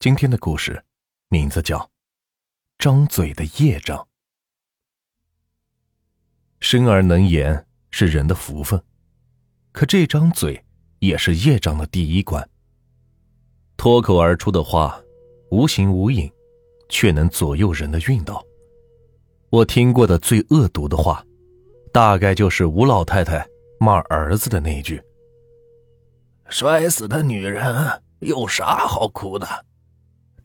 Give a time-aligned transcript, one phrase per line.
[0.00, 0.84] 今天的故事
[1.28, 1.76] 名字叫
[2.78, 3.98] 《张嘴的业障》。
[6.60, 8.80] 生而能言是人的福分，
[9.72, 10.64] 可这张嘴
[11.00, 12.48] 也是业障的第一关。
[13.76, 15.02] 脱口而出的话，
[15.50, 16.32] 无形无影，
[16.88, 18.40] 却能左右人的运道。
[19.50, 21.26] 我听过的最恶毒的话，
[21.92, 23.44] 大概就是吴老太太
[23.80, 25.02] 骂儿子的那句
[26.48, 29.44] ：“摔死的女人有啥好哭的？”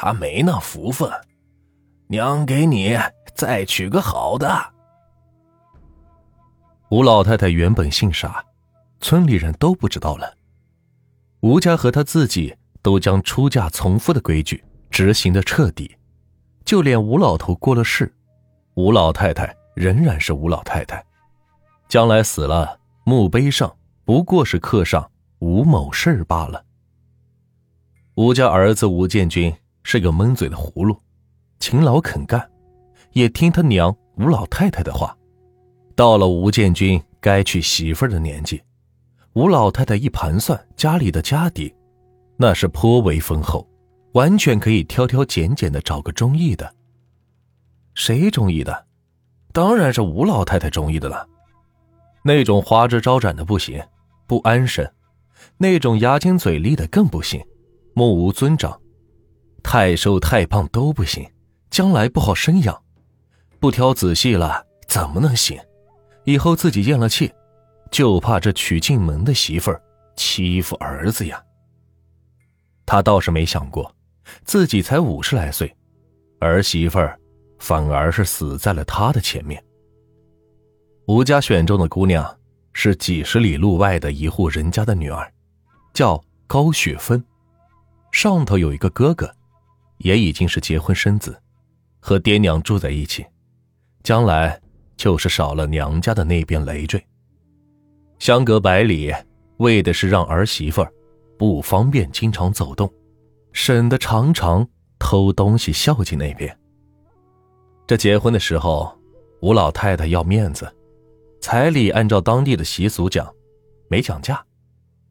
[0.00, 1.10] 他没那福分，
[2.06, 2.96] 娘给你
[3.34, 4.72] 再娶个好的。
[6.90, 8.44] 吴老太太原本姓啥，
[9.00, 10.32] 村里人都不知道了。
[11.40, 15.96] 吴家和他自己都将出嫁从夫的规矩执行的彻底，
[16.64, 18.14] 就连吴老头过了世，
[18.74, 21.04] 吴老太太仍然是吴老太太，
[21.88, 26.64] 将来死了，墓碑上不过是刻上吴某事罢了。
[28.14, 29.52] 吴家儿子吴建军。
[29.90, 30.94] 是个闷嘴的葫芦，
[31.60, 32.46] 勤劳肯干，
[33.12, 35.16] 也听他娘吴老太太的话。
[35.96, 38.62] 到了吴建军该娶媳妇的年纪，
[39.32, 41.74] 吴老太太一盘算家里的家底，
[42.36, 43.66] 那是颇为丰厚，
[44.12, 46.70] 完全可以挑挑拣拣的找个中意的。
[47.94, 48.86] 谁中意的？
[49.54, 51.26] 当然是吴老太太中意的了。
[52.22, 53.82] 那种花枝招展的不行，
[54.26, 54.84] 不安生；
[55.56, 57.42] 那种牙尖嘴利的更不行，
[57.94, 58.78] 目无尊长。
[59.62, 61.28] 太瘦太胖都不行，
[61.70, 62.82] 将来不好生养。
[63.60, 65.58] 不挑仔细了，怎么能行？
[66.24, 67.32] 以后自己咽了气，
[67.90, 69.82] 就怕这娶进门的媳妇儿
[70.14, 71.42] 欺负儿子呀。
[72.86, 73.94] 他倒是没想过，
[74.44, 75.74] 自己才五十来岁，
[76.38, 77.18] 儿媳妇儿
[77.58, 79.62] 反而是死在了他的前面。
[81.06, 82.38] 吴家选中的姑娘
[82.72, 85.30] 是几十里路外的一户人家的女儿，
[85.92, 87.22] 叫高雪芬，
[88.12, 89.34] 上头有一个哥哥。
[89.98, 91.40] 也已经是结婚生子，
[92.00, 93.24] 和爹娘住在一起，
[94.02, 94.60] 将来
[94.96, 97.04] 就是少了娘家的那边累赘。
[98.18, 99.12] 相隔百里，
[99.58, 100.92] 为的是让儿媳妇儿
[101.38, 102.92] 不方便经常走动，
[103.52, 104.68] 省得常常
[104.98, 106.56] 偷东西孝敬那边。
[107.86, 108.96] 这结婚的时候，
[109.40, 110.72] 吴老太太要面子，
[111.40, 113.32] 彩礼按照当地的习俗讲，
[113.88, 114.44] 没讲价，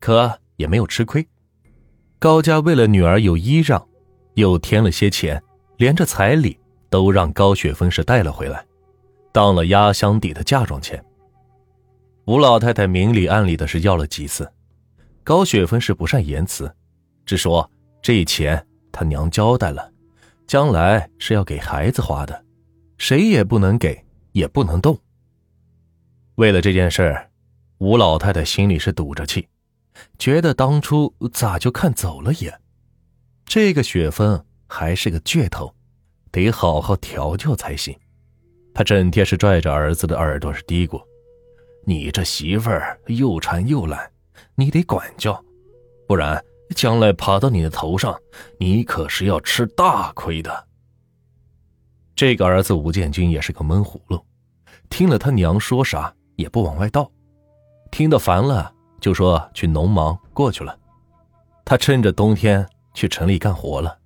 [0.00, 1.26] 可也没有吃亏。
[2.18, 3.87] 高家为了女儿有依仗。
[4.38, 5.42] 又添了些钱，
[5.78, 6.56] 连着彩礼
[6.88, 8.64] 都让高雪芬是带了回来，
[9.32, 11.04] 当了压箱底的嫁妆钱。
[12.24, 14.48] 吴老太太明里暗里的是要了几次，
[15.24, 16.72] 高雪芬是不善言辞，
[17.26, 17.68] 只说
[18.00, 19.90] 这钱她娘交代了，
[20.46, 22.44] 将来是要给孩子花的，
[22.96, 24.96] 谁也不能给，也不能动。
[26.36, 27.28] 为了这件事
[27.78, 29.48] 吴老太太心里是堵着气，
[30.16, 32.60] 觉得当初咋就看走了眼。
[33.48, 35.74] 这个雪峰还是个倔头，
[36.30, 37.98] 得好好调教才行。
[38.74, 41.02] 他整天是拽着儿子的耳朵是嘀咕
[41.86, 44.12] ：“你这媳妇儿又馋又懒，
[44.54, 45.42] 你得管教，
[46.06, 46.44] 不然
[46.76, 48.14] 将来爬到你的头上，
[48.58, 50.66] 你可是要吃大亏的。”
[52.14, 54.22] 这个儿子吴建军也是个闷葫芦，
[54.90, 57.10] 听了他娘说啥也不往外倒，
[57.90, 58.70] 听得烦了
[59.00, 60.78] 就说去农忙过去了。
[61.64, 62.68] 他趁着冬天。
[62.94, 63.98] 去城里干活了。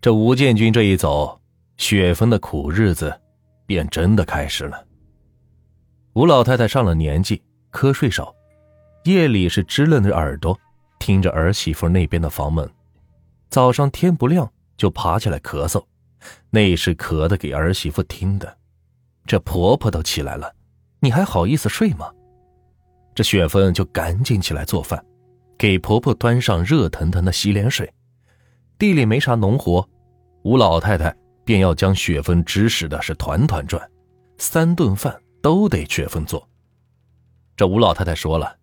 [0.00, 1.40] 这吴建军这一走，
[1.76, 3.20] 雪芬的苦日子
[3.66, 4.86] 便真的开始了。
[6.14, 8.34] 吴老太太上了年纪，瞌睡少，
[9.04, 10.58] 夜里是支楞着耳朵
[10.98, 12.68] 听着儿媳妇那边的房门，
[13.48, 15.84] 早上天不亮就爬起来咳嗽，
[16.50, 18.58] 那是咳的给儿媳妇听的。
[19.24, 20.52] 这婆婆都起来了，
[21.00, 22.10] 你还好意思睡吗？
[23.14, 25.04] 这雪芬就赶紧起来做饭。
[25.62, 27.88] 给婆婆端上热腾腾的洗脸水，
[28.78, 29.88] 地里没啥农活，
[30.42, 33.80] 吴老太太便要将雪峰指使的是团团转，
[34.38, 36.44] 三顿饭都得雪峰做。
[37.56, 38.56] 这吴老太太说了，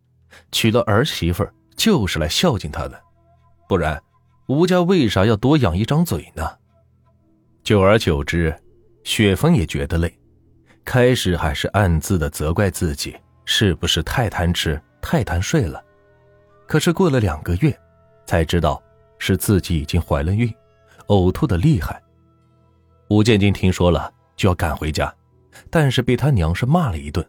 [0.51, 3.01] 娶了儿媳妇就是来孝敬她的，
[3.69, 3.97] 不然
[4.49, 6.51] 吴家为啥要多养一张嘴呢？
[7.63, 8.53] 久而久之，
[9.05, 10.13] 雪峰也觉得累，
[10.83, 13.15] 开始还是暗自的责怪自己，
[13.45, 15.81] 是不是太贪吃、太贪睡了。
[16.69, 17.75] 可是过了两个月，
[18.27, 18.79] 才知道
[19.17, 20.47] 是自己已经怀了孕，
[21.07, 21.99] 呕吐的厉害。
[23.09, 25.11] 吴建军听说了就要赶回家，
[25.71, 27.27] 但是被他娘是骂了一顿，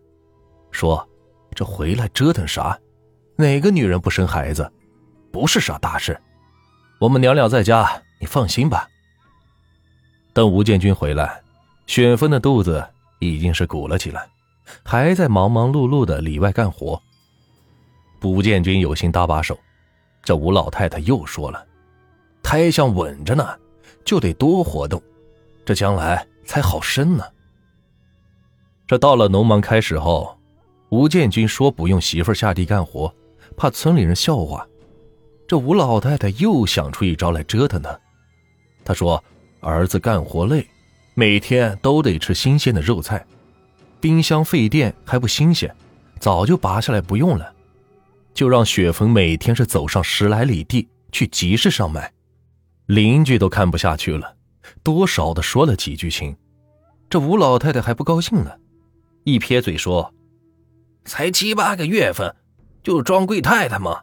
[0.71, 1.09] 说
[1.57, 2.79] ：“这回来折腾啥？
[3.35, 4.71] 哪个女人不生孩子？
[5.33, 6.21] 不是啥大事。
[6.99, 7.91] 我们娘俩在家，
[8.21, 8.87] 你放心吧。”
[10.35, 11.43] 等吴建军回来，
[11.87, 12.87] 雪芬的肚子
[13.21, 14.29] 已经是鼓了起来，
[14.85, 17.01] 还在忙忙碌碌的里外干活。
[18.23, 19.59] 吴建军有心搭把手，
[20.23, 21.67] 这吴老太太又说了
[22.43, 23.57] ：“胎相稳着呢，
[24.05, 25.03] 就得多活动，
[25.65, 27.25] 这将来才好生呢。
[28.87, 30.37] 这到了农忙开始后，
[30.91, 33.13] 吴建军说不用媳妇下地干活，
[33.57, 34.67] 怕村里人笑话。
[35.47, 37.99] 这吴老太太又想出一招来折腾他。
[38.85, 39.23] 她说
[39.61, 40.67] ：“儿子干活累，
[41.15, 43.25] 每天都得吃新鲜的肉菜，
[44.01, 45.75] 冰箱费电还不新鲜，
[46.19, 47.55] 早就拔下来不用了。”
[48.33, 52.13] 就让雪峰每天是走上十来里地去集市上卖，
[52.87, 54.37] 邻居都看不下去了，
[54.83, 56.37] 多少的说了几句情。
[57.09, 58.57] 这吴老太太还不高兴了，
[59.25, 60.15] 一撇嘴说
[61.05, 62.35] ：“才七八个月份，
[62.83, 64.01] 就装贵太太吗？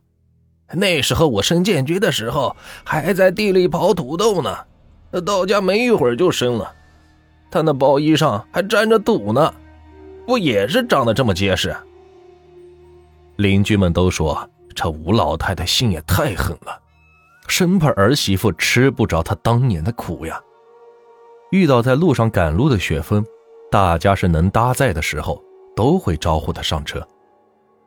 [0.74, 4.58] 那时候我升建军的时候还在地里刨土豆呢，
[5.26, 6.76] 到家没一会儿就生了。
[7.50, 9.54] 他那包衣上还沾着土呢，
[10.26, 11.74] 不也是长得这么结实？”
[13.38, 16.82] 邻居们都说：“这吴老太太心也太狠了，
[17.48, 20.42] 生怕儿媳妇吃不着她当年的苦呀。”
[21.52, 23.24] 遇到在路上赶路的雪峰，
[23.72, 25.40] 大家是能搭载的时候，
[25.76, 27.08] 都会招呼他上车。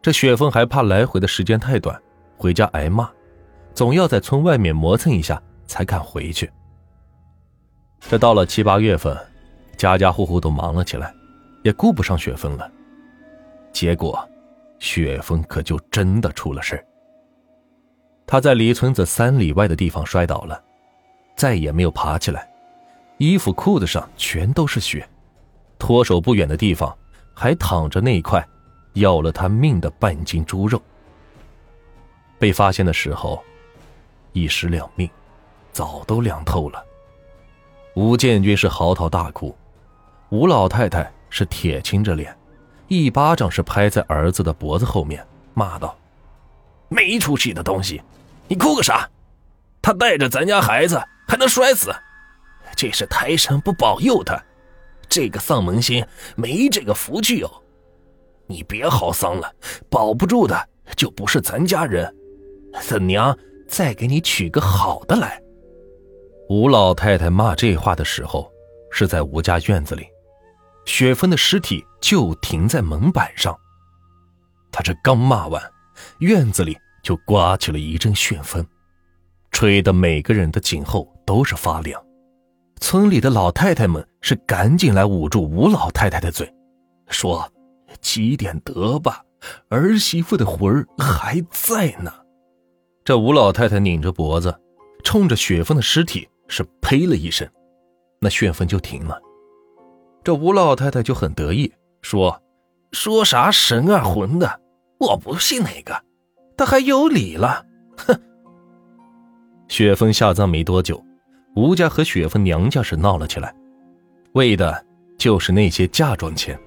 [0.00, 2.00] 这雪峰还怕来回的时间太短，
[2.37, 3.11] 回家挨骂，
[3.75, 6.49] 总要在村外面磨蹭一下才敢回去。
[8.08, 9.19] 这到了七八月份，
[9.76, 11.12] 家家户户都忙了起来，
[11.64, 12.70] 也顾不上雪峰了。
[13.73, 14.25] 结果。
[14.81, 16.85] 雪峰可就真的出了事
[18.27, 20.61] 他在离村子三里外的地方摔倒了，
[21.37, 22.49] 再也没有爬起来，
[23.19, 25.09] 衣服裤子上全都是血，
[25.79, 26.97] 脱手不远的地方
[27.35, 28.44] 还躺着那块
[28.94, 30.81] 要了他命的半斤猪肉。
[32.38, 33.43] 被发现的时候，
[34.32, 35.11] 一尸两命，
[35.73, 36.82] 早都凉透了。
[37.97, 39.55] 吴建军是嚎啕大哭，
[40.31, 42.35] 吴老太太是铁青着脸。
[42.90, 45.96] 一巴掌是拍在儿子的脖子后面，骂道
[46.90, 48.02] ：“没出息的东西，
[48.48, 49.08] 你哭个啥？
[49.81, 51.92] 他带着咱家孩子还能摔死？
[52.75, 54.37] 这是胎神不保佑他，
[55.08, 56.04] 这个丧门星
[56.34, 57.50] 没这个福气哦。
[58.48, 59.48] 你别嚎丧了，
[59.88, 62.12] 保不住的就不是咱家人。
[62.88, 63.38] 等娘
[63.69, 65.40] 再给你娶个好的来。”
[66.50, 68.50] 吴老太太骂这话的时候，
[68.90, 70.08] 是在吴家院子里。
[70.90, 73.56] 雪峰的尸体就停在门板上。
[74.72, 75.62] 他这刚骂完，
[76.19, 78.66] 院子里就刮起了一阵旋风，
[79.52, 82.02] 吹得每个人的颈后都是发凉。
[82.81, 86.52] 村里的老太太们是赶紧来捂住吴老太太的嘴，
[87.06, 87.48] 说
[88.02, 89.22] ：“积点德吧，
[89.69, 92.12] 儿媳妇的魂儿还在呢。”
[93.04, 94.52] 这吴老太太拧着脖子，
[95.04, 97.48] 冲着雪峰的尸体是呸了一声，
[98.20, 99.20] 那旋风就停了。
[100.22, 101.72] 这吴老太太就很得意，
[102.02, 102.43] 说
[102.93, 104.61] ：“说啥神啊魂的，
[104.99, 106.02] 我不信哪个，
[106.56, 107.64] 他还有理了。”
[107.96, 108.20] 哼！
[109.69, 111.02] 雪峰下葬没多久，
[111.56, 113.55] 吴家和雪峰娘家是闹了起来，
[114.32, 114.84] 为的
[115.17, 116.58] 就是那些嫁妆钱。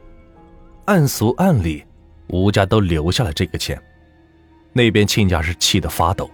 [0.85, 1.83] 按俗按理，
[2.29, 3.81] 吴家都留下了这个钱，
[4.73, 6.29] 那边亲家是气得发抖，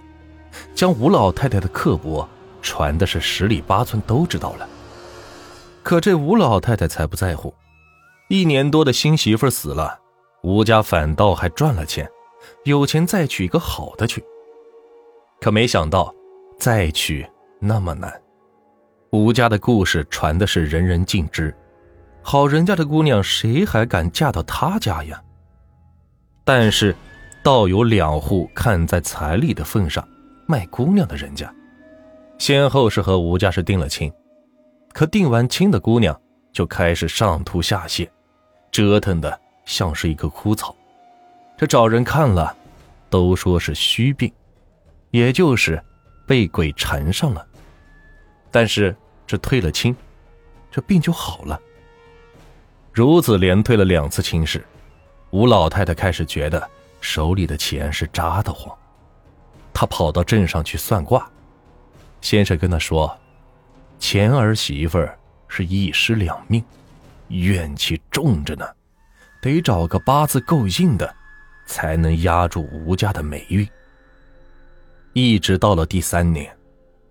[0.74, 2.27] 将吴老太太的刻薄
[2.62, 4.68] 传的是十里八村都知道了。
[5.84, 7.54] 可这吴老太太才不在乎，
[8.28, 10.00] 一年多的新媳妇死了，
[10.44, 12.08] 吴家反倒还赚了钱，
[12.66, 14.24] 有钱再娶一个好的去。
[15.42, 16.14] 可没想到，
[16.60, 17.26] 再娶
[17.60, 18.14] 那么难。
[19.12, 21.56] 吴家的故事传的是人人尽知，
[22.21, 25.19] 好人家的姑娘谁还敢嫁到他家呀？
[26.44, 26.95] 但是，
[27.42, 30.07] 倒有两户看在彩礼的份上
[30.45, 31.52] 卖姑娘的人家，
[32.38, 34.12] 先后是和吴家是定了亲。
[34.94, 36.19] 可定完亲的姑娘
[36.52, 38.10] 就开始上吐下泻，
[38.72, 40.76] 折腾的像是一个枯草。
[41.58, 42.56] 这找人看了，
[43.10, 44.31] 都说是虚病，
[45.12, 45.81] 也就是
[46.26, 47.46] 被鬼缠上了。
[48.50, 48.96] 但是
[49.28, 49.96] 这退了亲，
[50.72, 51.60] 这病就好了。
[52.92, 54.66] 如此连退了两次亲事，
[55.31, 56.69] 吴老太太开始觉得
[57.02, 58.76] 手里的钱是扎得慌。
[59.74, 61.30] 她跑到镇上去算卦，
[62.22, 63.19] 先生跟她说。
[63.99, 66.63] 前儿媳妇儿是一尸两命，
[67.27, 68.65] 怨气重着呢，
[69.41, 71.13] 得找个八字够硬的，
[71.68, 73.68] 才能压住吴家的霉运。
[75.13, 76.56] 一直到了第三年，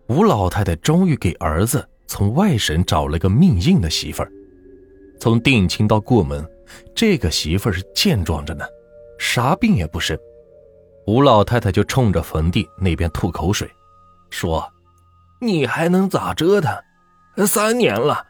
[0.06, 4.32] 吴老太太终于给儿子从外省找了个命硬的媳妇儿。
[5.20, 6.48] 从定亲到过门，
[6.94, 8.64] 这个媳妇儿是健壮着呢，
[9.18, 10.18] 啥病也不生。
[11.06, 13.70] 吴老太太就冲着坟地那边吐口水，
[14.30, 14.66] 说。
[15.40, 17.46] 你还能咋折腾？
[17.46, 18.26] 三年了，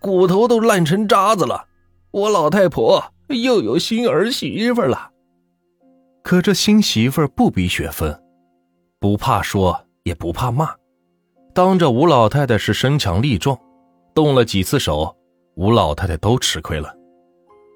[0.00, 1.66] 骨头都烂成渣子了。
[2.10, 5.10] 我老太婆又有新儿媳妇了。
[6.22, 8.20] 可这新媳妇不比雪芬，
[8.98, 10.74] 不怕说也不怕骂，
[11.54, 13.58] 当着吴老太太是身强力壮，
[14.14, 15.16] 动了几次手，
[15.54, 16.94] 吴老太太都吃亏了。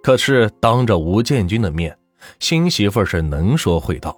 [0.02, 1.96] 可是当着吴建军的面，
[2.40, 4.14] 新媳妇是能说会道，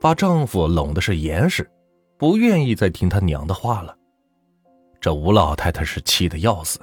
[0.00, 1.70] 把丈夫拢的是严实，
[2.18, 3.94] 不愿意再听他娘的话了。
[5.00, 6.80] 这吴老太太是气得要死，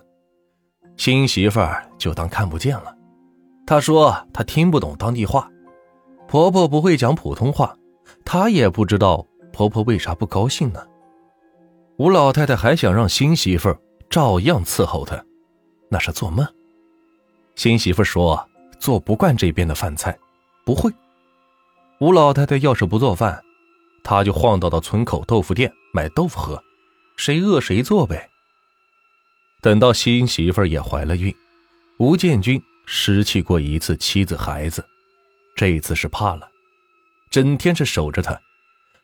[0.98, 2.96] 新媳妇儿就当看不见了。
[3.68, 5.50] 她说她听不懂当地话，
[6.28, 7.76] 婆婆不会讲普通话，
[8.24, 10.82] 她也不知道婆婆为啥不高兴呢。
[11.98, 13.80] 吴老太太还想让新媳妇儿
[14.10, 15.22] 照样伺候她，
[15.90, 16.48] 那是做梦。
[17.56, 18.48] 新媳妇说
[18.80, 20.18] 做不惯这边的饭菜，
[20.66, 20.92] 不会。
[22.00, 23.42] 吴老太太要是不做饭，
[24.04, 26.62] 她就晃荡到村口豆腐店买豆腐喝，
[27.18, 28.30] 谁饿谁做呗。
[29.62, 31.36] 等到新媳妇也怀了孕，
[31.98, 34.86] 吴建军失去过一次妻子孩子，
[35.56, 36.50] 这次是怕了，
[37.30, 38.40] 整天是守着她，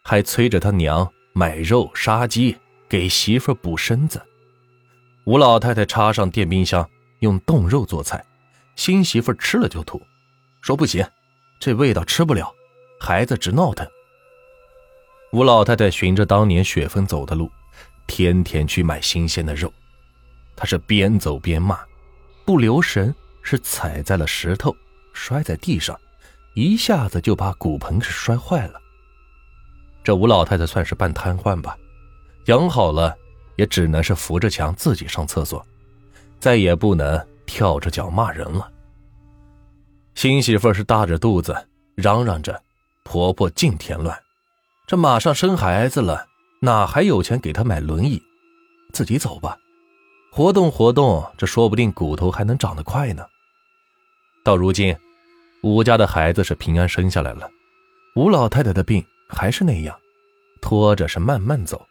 [0.03, 2.55] 还催着他娘买肉杀鸡。
[2.89, 4.21] 给媳妇补身子，
[5.23, 6.85] 吴老太太插上电冰箱，
[7.19, 8.21] 用冻肉做菜，
[8.75, 10.05] 新媳妇吃了就吐，
[10.59, 11.01] 说不行，
[11.57, 12.53] 这味道吃不了，
[12.99, 13.87] 孩子直闹腾。
[15.31, 17.49] 吴老太太循着当年雪峰走的路，
[18.13, 19.71] 天天去买新鲜的肉，
[20.53, 21.79] 他是边走边骂，
[22.43, 24.75] 不留神是踩在了石头，
[25.13, 25.97] 摔在地上，
[26.53, 28.81] 一下子就把骨盆是摔坏了。
[30.03, 31.77] 这吴老太太算是半瘫痪吧。
[32.47, 33.15] 养好了，
[33.55, 35.65] 也只能是扶着墙自己上厕所，
[36.37, 38.69] 再也不能跳着脚骂人了。
[40.15, 41.55] 新媳妇是大着肚子
[41.95, 42.61] 嚷嚷着
[43.05, 44.19] ：“婆婆净添乱，
[44.85, 46.27] 这马上生孩子了，
[46.63, 48.21] 哪还有钱给他买轮椅？
[48.93, 49.57] 自己走吧，
[50.31, 53.25] 活动活动，这说不定骨头还能长得快呢。”
[54.45, 54.95] 到如今，
[55.63, 57.49] 吴家的孩子是平安生下来了，
[58.15, 59.97] 吴老太太的病还是那样，
[60.61, 61.83] 拖着是慢慢走。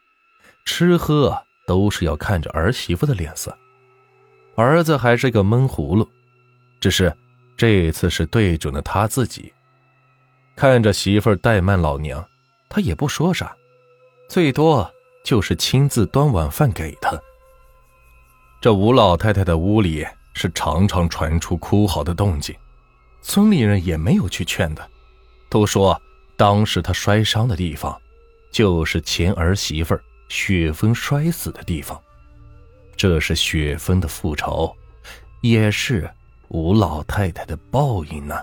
[0.65, 1.37] 吃喝
[1.67, 3.57] 都是要看着儿媳妇的脸色，
[4.55, 6.09] 儿子还是个闷葫芦，
[6.81, 7.13] 只是
[7.57, 9.53] 这次是对准了他自己。
[10.55, 12.25] 看着媳妇怠慢老娘，
[12.69, 13.57] 他也不说啥，
[14.31, 14.89] 最多
[15.25, 17.21] 就是亲自端碗饭给他。
[18.61, 22.55] 这吴老太太的屋里是常常传出哭嚎的动静，
[23.23, 24.87] 村里人也没有去劝她，
[25.49, 26.01] 都说
[26.37, 28.01] 当时她摔伤的地方，
[28.53, 29.99] 就是前儿媳妇。
[30.29, 32.01] 雪峰摔死的地方，
[32.97, 34.73] 这是雪峰的复仇，
[35.41, 36.09] 也是
[36.51, 38.41] 吴老太太的报应呢。